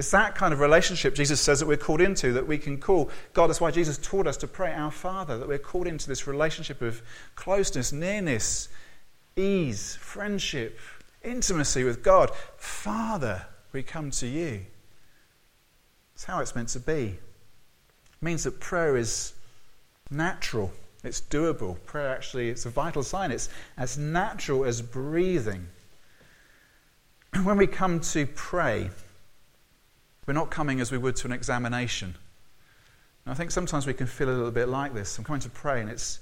[0.00, 3.10] It's that kind of relationship Jesus says that we're called into, that we can call
[3.34, 3.48] God.
[3.48, 6.80] That's why Jesus taught us to pray, Our Father, that we're called into this relationship
[6.80, 7.02] of
[7.34, 8.70] closeness, nearness,
[9.36, 10.78] ease, friendship,
[11.22, 12.30] intimacy with God.
[12.56, 14.62] Father, we come to you.
[16.14, 17.18] It's how it's meant to be.
[17.18, 19.34] It means that prayer is
[20.10, 20.72] natural,
[21.04, 21.76] it's doable.
[21.84, 23.32] Prayer actually, it's a vital sign.
[23.32, 25.66] It's as natural as breathing.
[27.44, 28.88] When we come to pray,
[30.30, 32.14] we're not coming as we would to an examination.
[33.24, 35.18] And I think sometimes we can feel a little bit like this.
[35.18, 36.20] I'm coming to pray, and it's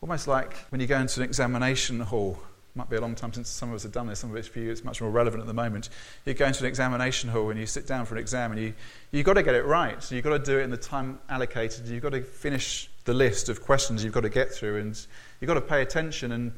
[0.00, 2.38] almost like when you go into an examination hall
[2.74, 4.36] It might be a long time since some of us have done this, some of
[4.36, 5.90] it's for you, it's much more relevant at the moment.
[6.24, 8.74] You go into an examination hall and you sit down for an exam and you,
[9.12, 10.02] you've got to get it right.
[10.02, 11.86] So you've got to do it in the time allocated.
[11.86, 15.06] You've got to finish the list of questions you've got to get through and
[15.40, 16.50] you've got to pay attention and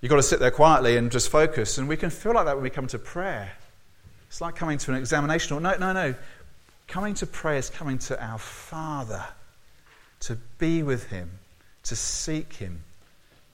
[0.00, 1.76] you've got to sit there quietly and just focus.
[1.76, 3.52] And we can feel like that when we come to prayer.
[4.32, 5.60] It's like coming to an examination hall.
[5.60, 6.14] No, no, no.
[6.88, 9.24] Coming to prayer is coming to our Father,
[10.20, 11.30] to be with Him,
[11.84, 12.82] to seek Him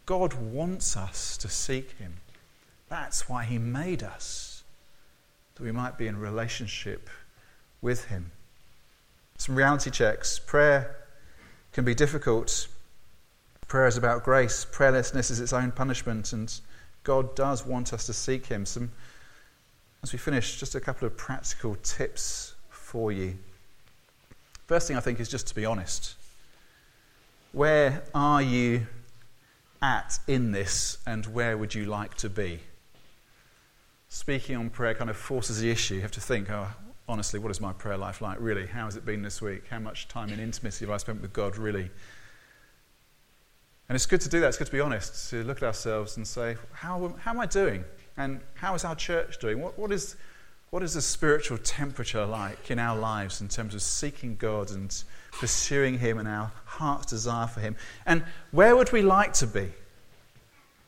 [0.09, 2.15] God wants us to seek Him.
[2.89, 4.63] That's why He made us,
[5.55, 7.11] that we might be in relationship
[7.83, 8.31] with Him.
[9.37, 10.39] Some reality checks.
[10.39, 10.97] Prayer
[11.75, 12.69] can be difficult.
[13.67, 14.65] Prayer is about grace.
[14.73, 16.59] Prayerlessness is its own punishment, and
[17.05, 18.65] God does want us to seek Him.
[18.65, 18.91] Some,
[20.09, 23.37] as we finish, just a couple of practical tips for you.
[24.67, 26.15] First thing I think is just to be honest.
[27.53, 28.87] Where are you
[29.83, 32.61] at in this and where would you like to be?
[34.09, 35.97] Speaking on prayer kind of forces the issue.
[35.97, 36.69] You have to think, oh,
[37.07, 38.67] honestly, what is my prayer life like, really?
[38.67, 39.65] How has it been this week?
[39.69, 41.91] How much time in intimacy have I spent with God, really?
[43.91, 44.49] And it's good to do that.
[44.49, 47.47] It's good to be honest, to look at ourselves and say, how, how am I
[47.47, 47.85] doing?
[48.19, 49.63] And how is our church doing?
[49.63, 50.17] What, what, is,
[50.71, 54.93] what is the spiritual temperature like in our lives in terms of seeking God and
[55.33, 57.77] pursuing Him and our heart's desire for Him.
[58.05, 59.71] And where would we like to be?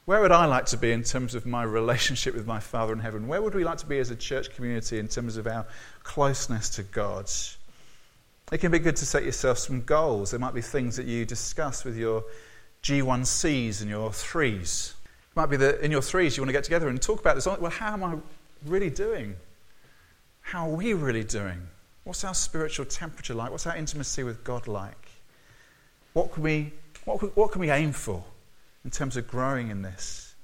[0.06, 2.98] Where would I like to be in terms of my relationship with my Father in
[2.98, 3.28] heaven?
[3.28, 5.66] Where would we like to be as a church community in terms of our
[6.02, 7.30] closeness to God?
[8.50, 10.32] It can be good to set yourself some goals.
[10.32, 12.24] There might be things that you discuss with your
[12.82, 14.94] G1Cs and your threes.
[15.30, 17.36] It might be that in your threes you want to get together and talk about
[17.36, 17.46] this.
[17.46, 18.16] Well, how am I
[18.66, 19.36] really doing?
[20.40, 21.68] How are we really doing?
[22.04, 23.50] What's our spiritual temperature like?
[23.50, 25.08] What's our intimacy with God like?
[26.14, 26.72] What can we,
[27.04, 28.24] what, what can we aim for
[28.84, 30.34] in terms of growing in this?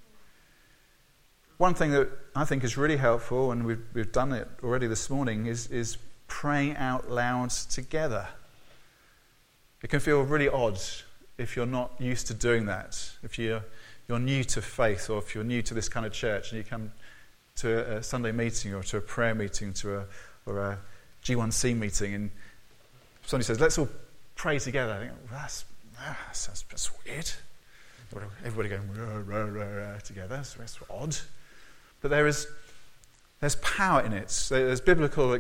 [1.56, 5.08] One thing that I think is really helpful, and we've, we've done it already this
[5.08, 5.96] morning, is, is
[6.28, 8.28] praying out loud together.
[9.82, 10.78] It can feel really odd
[11.38, 13.10] if you're not used to doing that.
[13.22, 13.64] If you're,
[14.08, 16.64] you're new to faith, or if you're new to this kind of church and you
[16.64, 16.92] come
[17.56, 20.04] to a Sunday meeting or to a prayer meeting to a,
[20.44, 20.78] or a
[21.24, 22.30] G1C meeting, and
[23.24, 23.88] somebody says, let's all
[24.34, 24.92] pray together.
[24.92, 25.64] I think, well, that's,
[25.98, 27.30] that's, that's, that's weird.
[28.44, 30.42] Everybody going rah, rah, rah, rah, together.
[30.44, 31.16] So it's odd.
[32.00, 32.46] But there is
[33.40, 34.46] there's power in it.
[34.48, 35.38] There's biblical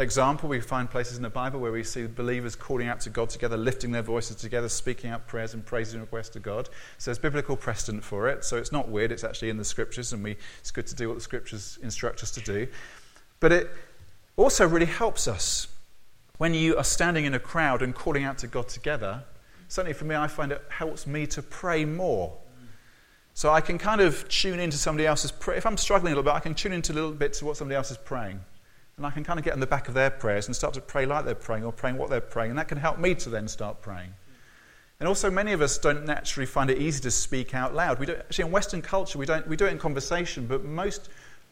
[0.00, 0.48] example.
[0.48, 3.56] We find places in the Bible where we see believers calling out to God together,
[3.56, 6.68] lifting their voices together, speaking out prayers and praises and requests to God.
[6.98, 8.44] So there's biblical precedent for it.
[8.44, 9.10] So it's not weird.
[9.10, 12.22] It's actually in the scriptures, and we, it's good to do what the scriptures instruct
[12.22, 12.68] us to do.
[13.40, 13.70] But it
[14.36, 15.66] also really helps us
[16.36, 19.24] when you are standing in a crowd and calling out to God together.
[19.66, 22.36] Certainly for me, I find it helps me to pray more.
[23.34, 25.58] So I can kind of tune into somebody else's prayer.
[25.58, 27.56] If I'm struggling a little bit, I can tune into a little bit to what
[27.56, 28.40] somebody else is praying.
[28.98, 30.80] And I can kind of get in the back of their prayers and start to
[30.80, 32.50] pray like they're praying or praying what they're praying.
[32.50, 34.12] And that can help me to then start praying.
[35.00, 38.00] And also, many of us don't naturally find it easy to speak out loud.
[38.00, 41.08] We don't, actually, in Western culture, we, don't, we do it in conversation, but most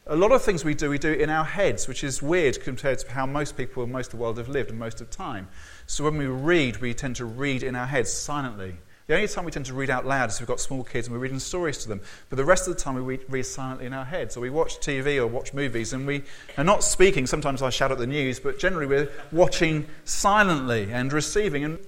[0.09, 3.01] a lot of things we do, we do in our heads, which is weird compared
[3.01, 5.49] to how most people in most of the world have lived most of time.
[5.87, 8.77] So when we read, we tend to read in our heads silently.
[9.07, 11.15] The only time we tend to read out loud is we've got small kids and
[11.15, 12.01] we're reading stories to them.
[12.29, 14.37] But the rest of the time we read, read silently in our heads.
[14.37, 16.25] Or we watch TV or watch movies and we
[16.59, 17.25] are not speaking.
[17.29, 21.63] Sometimes I shout at the news, but generally we're watching silently and receiving.
[21.63, 21.79] And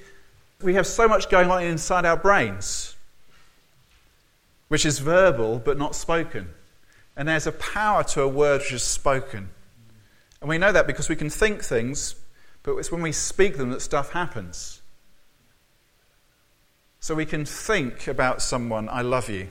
[0.62, 2.94] we have so much going on inside our brains,
[4.68, 6.48] which is verbal but not spoken.
[7.16, 9.48] And there's a power to a word which is spoken.
[10.40, 12.14] And we know that because we can think things,
[12.62, 14.77] but it's when we speak them that stuff happens.
[17.00, 19.48] So we can think about someone, I love you.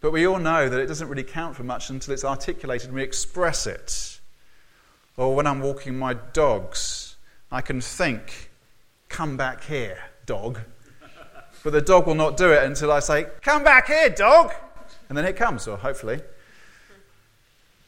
[0.00, 2.94] But we all know that it doesn't really count for much until it's articulated and
[2.94, 4.20] we express it.
[5.16, 7.16] Or when I'm walking my dogs,
[7.52, 8.50] I can think,
[9.08, 10.60] come back here, dog.
[11.62, 14.54] But the dog will not do it until I say, come back here, dog.
[15.08, 16.20] And then it comes, or hopefully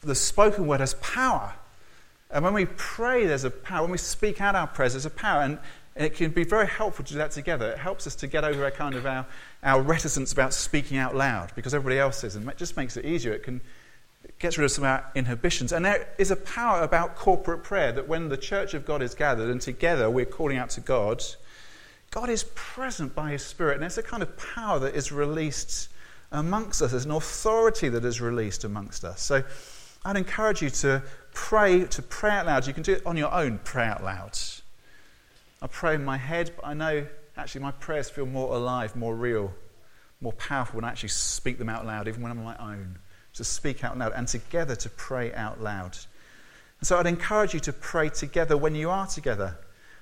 [0.03, 1.53] the spoken word has power.
[2.29, 3.83] And when we pray, there's a power.
[3.83, 5.41] When we speak out our prayers, there's a power.
[5.41, 5.59] And
[5.95, 7.71] it can be very helpful to do that together.
[7.71, 9.25] It helps us to get over our kind of our,
[9.63, 12.35] our reticence about speaking out loud because everybody else is.
[12.35, 13.33] And it just makes it easier.
[13.33, 13.61] It can
[14.39, 15.71] gets rid of some of our inhibitions.
[15.71, 19.13] And there is a power about corporate prayer that when the church of God is
[19.13, 21.23] gathered and together we're calling out to God,
[22.11, 23.73] God is present by His Spirit.
[23.73, 25.89] And there's a kind of power that is released
[26.31, 26.91] amongst us.
[26.91, 29.21] There's an authority that is released amongst us.
[29.21, 29.43] So
[30.05, 31.03] I'd encourage you to
[31.33, 32.67] pray, to pray out loud.
[32.67, 34.37] You can do it on your own, pray out loud.
[35.63, 39.15] I pray in my head, but I know actually my prayers feel more alive, more
[39.15, 39.53] real,
[40.19, 42.99] more powerful when I actually speak them out loud, even when I'm on my own.
[43.35, 45.97] To speak out loud and together to pray out loud.
[46.79, 49.57] And so I'd encourage you to pray together when you are together.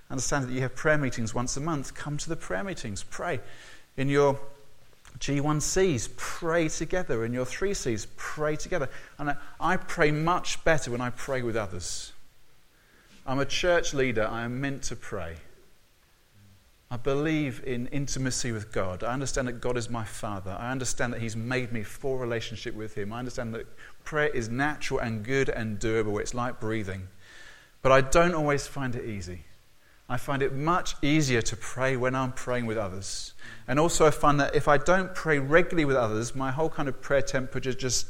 [0.09, 1.93] Understand that you have prayer meetings once a month.
[1.93, 3.03] Come to the prayer meetings.
[3.03, 3.39] Pray
[3.95, 4.37] in your
[5.19, 7.23] G1Cs, pray together.
[7.23, 8.89] In your 3Cs, pray together.
[9.17, 12.11] And I pray much better when I pray with others.
[13.25, 14.27] I'm a church leader.
[14.27, 15.35] I am meant to pray.
[16.93, 19.01] I believe in intimacy with God.
[19.01, 20.57] I understand that God is my Father.
[20.59, 23.13] I understand that He's made me for relationship with Him.
[23.13, 23.65] I understand that
[24.03, 26.19] prayer is natural and good and doable.
[26.19, 27.07] It's like breathing.
[27.81, 29.45] But I don't always find it easy.
[30.09, 33.35] I find it much easier to pray when I'm praying with others.
[33.69, 36.89] And also, I find that if I don't pray regularly with others, my whole kind
[36.89, 38.07] of prayer temperature just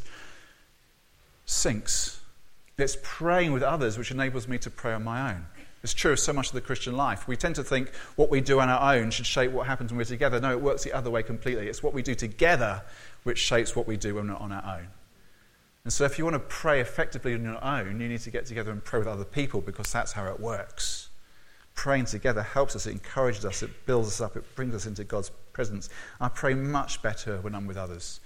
[1.45, 2.19] sinks.
[2.79, 5.45] It's praying with others which enables me to pray on my own.
[5.83, 7.27] It's true of so much of the Christian life.
[7.27, 9.97] We tend to think what we do on our own should shape what happens when
[9.97, 10.39] we're together.
[10.39, 11.67] No, it works the other way completely.
[11.67, 12.83] It's what we do together
[13.23, 14.87] which shapes what we do when we're on our own.
[15.83, 18.45] And so, if you want to pray effectively on your own, you need to get
[18.45, 21.09] together and pray with other people because that's how it works
[21.75, 25.03] praying together helps us, it encourages us, it builds us up, it brings us into
[25.03, 25.89] God's presence.
[26.19, 28.19] I pray much better when I'm with others.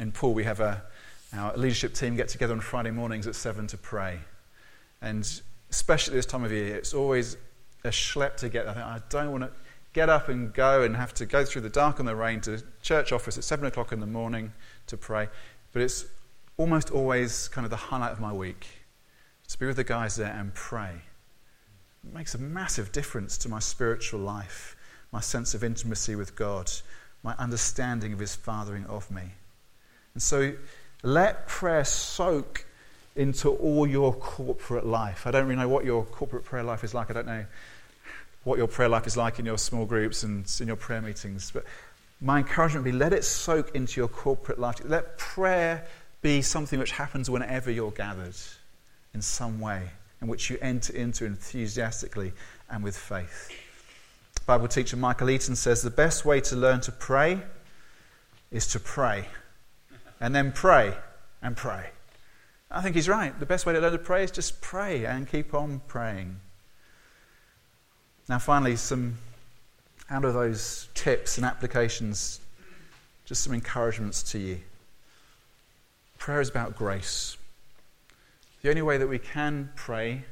[0.00, 0.82] In Paul, we have a,
[1.34, 4.20] our leadership team get together on Friday mornings at 7 to pray.
[5.00, 5.40] And
[5.76, 7.36] especially this time of year, it's always
[7.84, 8.66] a schlep to get.
[8.66, 9.50] I think I don't want to
[9.92, 12.62] get up and go and have to go through the dark and the rain to
[12.80, 14.52] church office at 7 o'clock in the morning
[14.86, 15.28] to pray.
[15.72, 16.06] But it's
[16.56, 18.66] almost always kind of the highlight of my week
[19.48, 21.02] to be with the guys there and pray
[22.06, 24.76] it makes a massive difference to my spiritual life,
[25.12, 26.70] my sense of intimacy with God,
[27.22, 29.32] my understanding of His fathering of me.
[30.14, 30.54] And so
[31.02, 32.64] let prayer soak
[33.16, 35.26] into all your corporate life.
[35.26, 37.10] I don't really know what your corporate prayer life is like.
[37.10, 37.44] I don't know
[38.44, 41.50] what your prayer life is like in your small groups and in your prayer meetings.
[41.50, 41.64] But
[42.20, 44.76] my encouragement would be let it soak into your corporate life.
[44.84, 45.86] Let prayer
[46.22, 48.36] be something which happens whenever you're gathered
[49.14, 52.32] in some way in which you enter into enthusiastically
[52.70, 53.50] and with faith.
[54.46, 57.40] Bible teacher Michael Eaton says the best way to learn to pray
[58.52, 59.26] is to pray,
[60.20, 60.94] and then pray
[61.42, 61.90] and pray.
[62.70, 63.38] I think he's right.
[63.38, 66.36] The best way to learn to pray is just pray and keep on praying.
[68.28, 69.18] Now, finally, some
[70.10, 72.40] out of those tips and applications,
[73.24, 74.60] just some encouragements to you.
[76.18, 77.36] Prayer is about grace.
[78.62, 80.24] The only way that we can pray,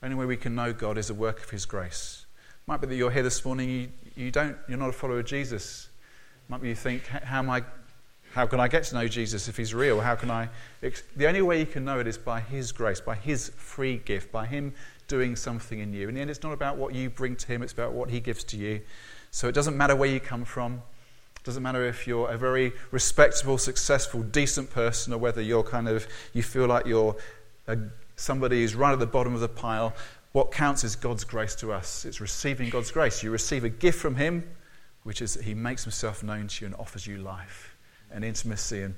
[0.00, 2.26] the only way we can know God is a work of His grace.
[2.50, 5.20] It might be that you're here this morning, you, you don't, you're not a follower
[5.20, 5.88] of Jesus.
[6.46, 7.64] It might be you think, how am I
[8.34, 10.00] how can I get to know Jesus if he's real?
[10.00, 10.48] How can I?
[11.16, 14.32] The only way you can know it is by his grace, by his free gift,
[14.32, 14.72] by him
[15.06, 16.08] doing something in you.
[16.08, 18.20] In the end, it's not about what you bring to him, it's about what he
[18.20, 18.80] gives to you.
[19.32, 20.82] So it doesn't matter where you come from.
[21.36, 25.86] It doesn't matter if you're a very respectable, successful, decent person or whether you're kind
[25.86, 27.14] of, you feel like you're
[28.16, 29.92] somebody who's right at the bottom of the pile.
[30.32, 32.06] What counts is God's grace to us.
[32.06, 33.22] It's receiving God's grace.
[33.22, 34.48] You receive a gift from Him,
[35.02, 37.71] which is that He makes Himself known to you and offers you life
[38.12, 38.94] and intimacy and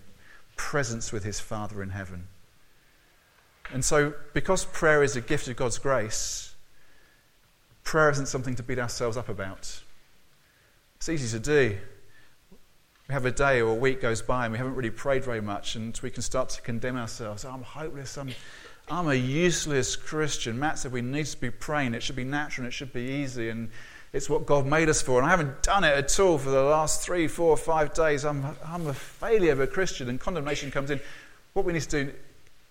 [0.57, 2.29] presence with His Father in heaven.
[3.73, 6.55] And so, because prayer is a gift of God's grace,
[7.83, 9.83] prayer isn't something to beat ourselves up about.
[10.97, 11.79] It's easy to do.
[13.09, 15.41] We have a day or a week goes by and we haven't really prayed very
[15.41, 17.45] much, and we can start to condemn ourselves.
[17.45, 18.17] Oh, I'm hopeless.
[18.17, 18.31] I'm,
[18.89, 20.59] I'm a useless Christian.
[20.59, 21.95] Matt said we need to be praying.
[21.95, 23.49] It should be natural and it should be easy.
[23.49, 23.71] And
[24.15, 25.19] it's what God made us for.
[25.19, 28.25] And I haven't done it at all for the last three, four, five days.
[28.25, 30.09] I'm, I'm a failure of a Christian.
[30.09, 31.01] And condemnation comes in.
[31.53, 32.13] What we need to do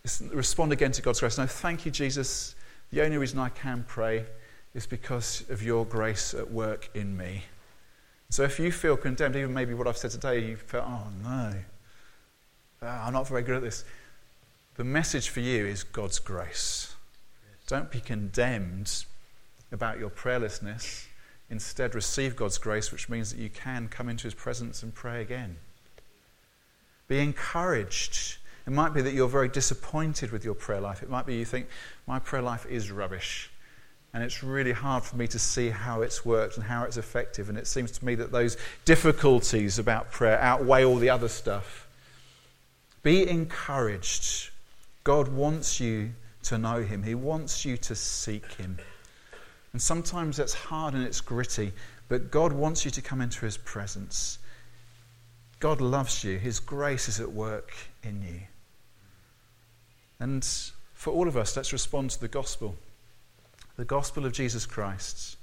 [0.06, 1.38] is respond again to God's grace.
[1.38, 2.56] No, thank you, Jesus.
[2.92, 4.26] The only reason I can pray
[4.74, 7.44] is because of your grace at work in me.
[8.30, 11.54] So if you feel condemned, even maybe what I've said today, you felt, oh no,
[12.82, 13.84] ah, I'm not very good at this.
[14.76, 16.96] The message for you is God's grace.
[17.68, 19.04] Don't be condemned
[19.74, 21.08] about your prayerlessness.
[21.50, 25.22] Instead, receive God's grace, which means that you can come into His presence and pray
[25.22, 25.58] again.
[27.08, 28.38] Be encouraged.
[28.66, 31.04] It might be that you're very disappointed with your prayer life.
[31.04, 31.68] It might be you think,
[32.08, 33.50] my prayer life is rubbish.
[34.14, 37.50] And it's really hard for me to see how it's worked and how it's effective.
[37.50, 41.88] And it seems to me that those difficulties about prayer outweigh all the other stuff.
[43.02, 44.52] Be encouraged
[45.04, 46.14] God wants you
[46.44, 48.78] to know Him, He wants you to seek Him.
[49.74, 51.74] And sometimes that's hard and it's gritty,
[52.08, 54.38] but God wants you to come into His presence.
[55.60, 58.42] God loves you, His grace is at work in you.
[60.20, 60.48] And
[60.94, 62.76] for all of us, let's respond to the gospel
[63.76, 65.36] the gospel of Jesus Christ.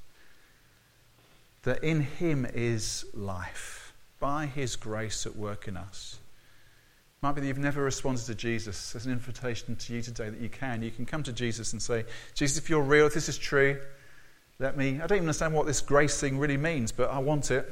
[1.65, 6.19] That in Him is life, by His grace at work in us.
[7.23, 8.93] Might be that you've never responded to Jesus.
[8.93, 10.83] There's an invitation to you today that you can.
[10.83, 12.05] You can come to Jesus and say,
[12.35, 13.79] Jesus, if you're real, if this is true,
[14.61, 14.97] let me.
[14.97, 17.67] I don't even understand what this grace thing really means, but I want it.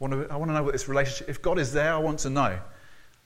[0.00, 1.28] I want to, I want to know what this relationship.
[1.28, 2.60] If God is there, I want to know.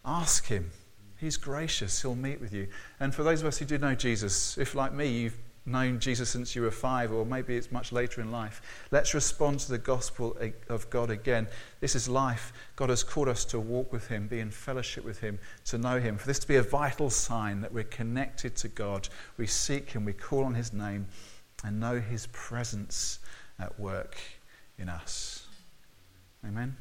[0.05, 0.71] Ask Him.
[1.19, 2.01] He's gracious.
[2.01, 2.69] He'll meet with you.
[3.01, 5.37] And for those of us who do know Jesus, if like me, you've
[5.67, 8.61] known Jesus since you were five, or maybe it's much later in life.
[8.91, 10.37] Let's respond to the gospel
[10.69, 11.49] of God again.
[11.81, 12.53] This is life.
[12.77, 15.99] God has called us to walk with Him, be in fellowship with Him, to know
[15.99, 16.19] Him.
[16.19, 20.05] For this to be a vital sign that we're connected to God, we seek Him,
[20.05, 21.07] we call on His name,
[21.65, 23.19] and know His presence
[23.59, 24.17] at work
[24.79, 25.49] in us.
[26.47, 26.77] Amen?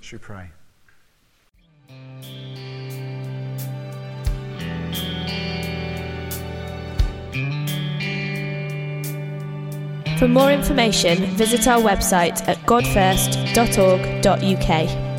[0.00, 0.50] Should we pray?
[10.18, 15.09] For more information, visit our website at godfirst.org.uk.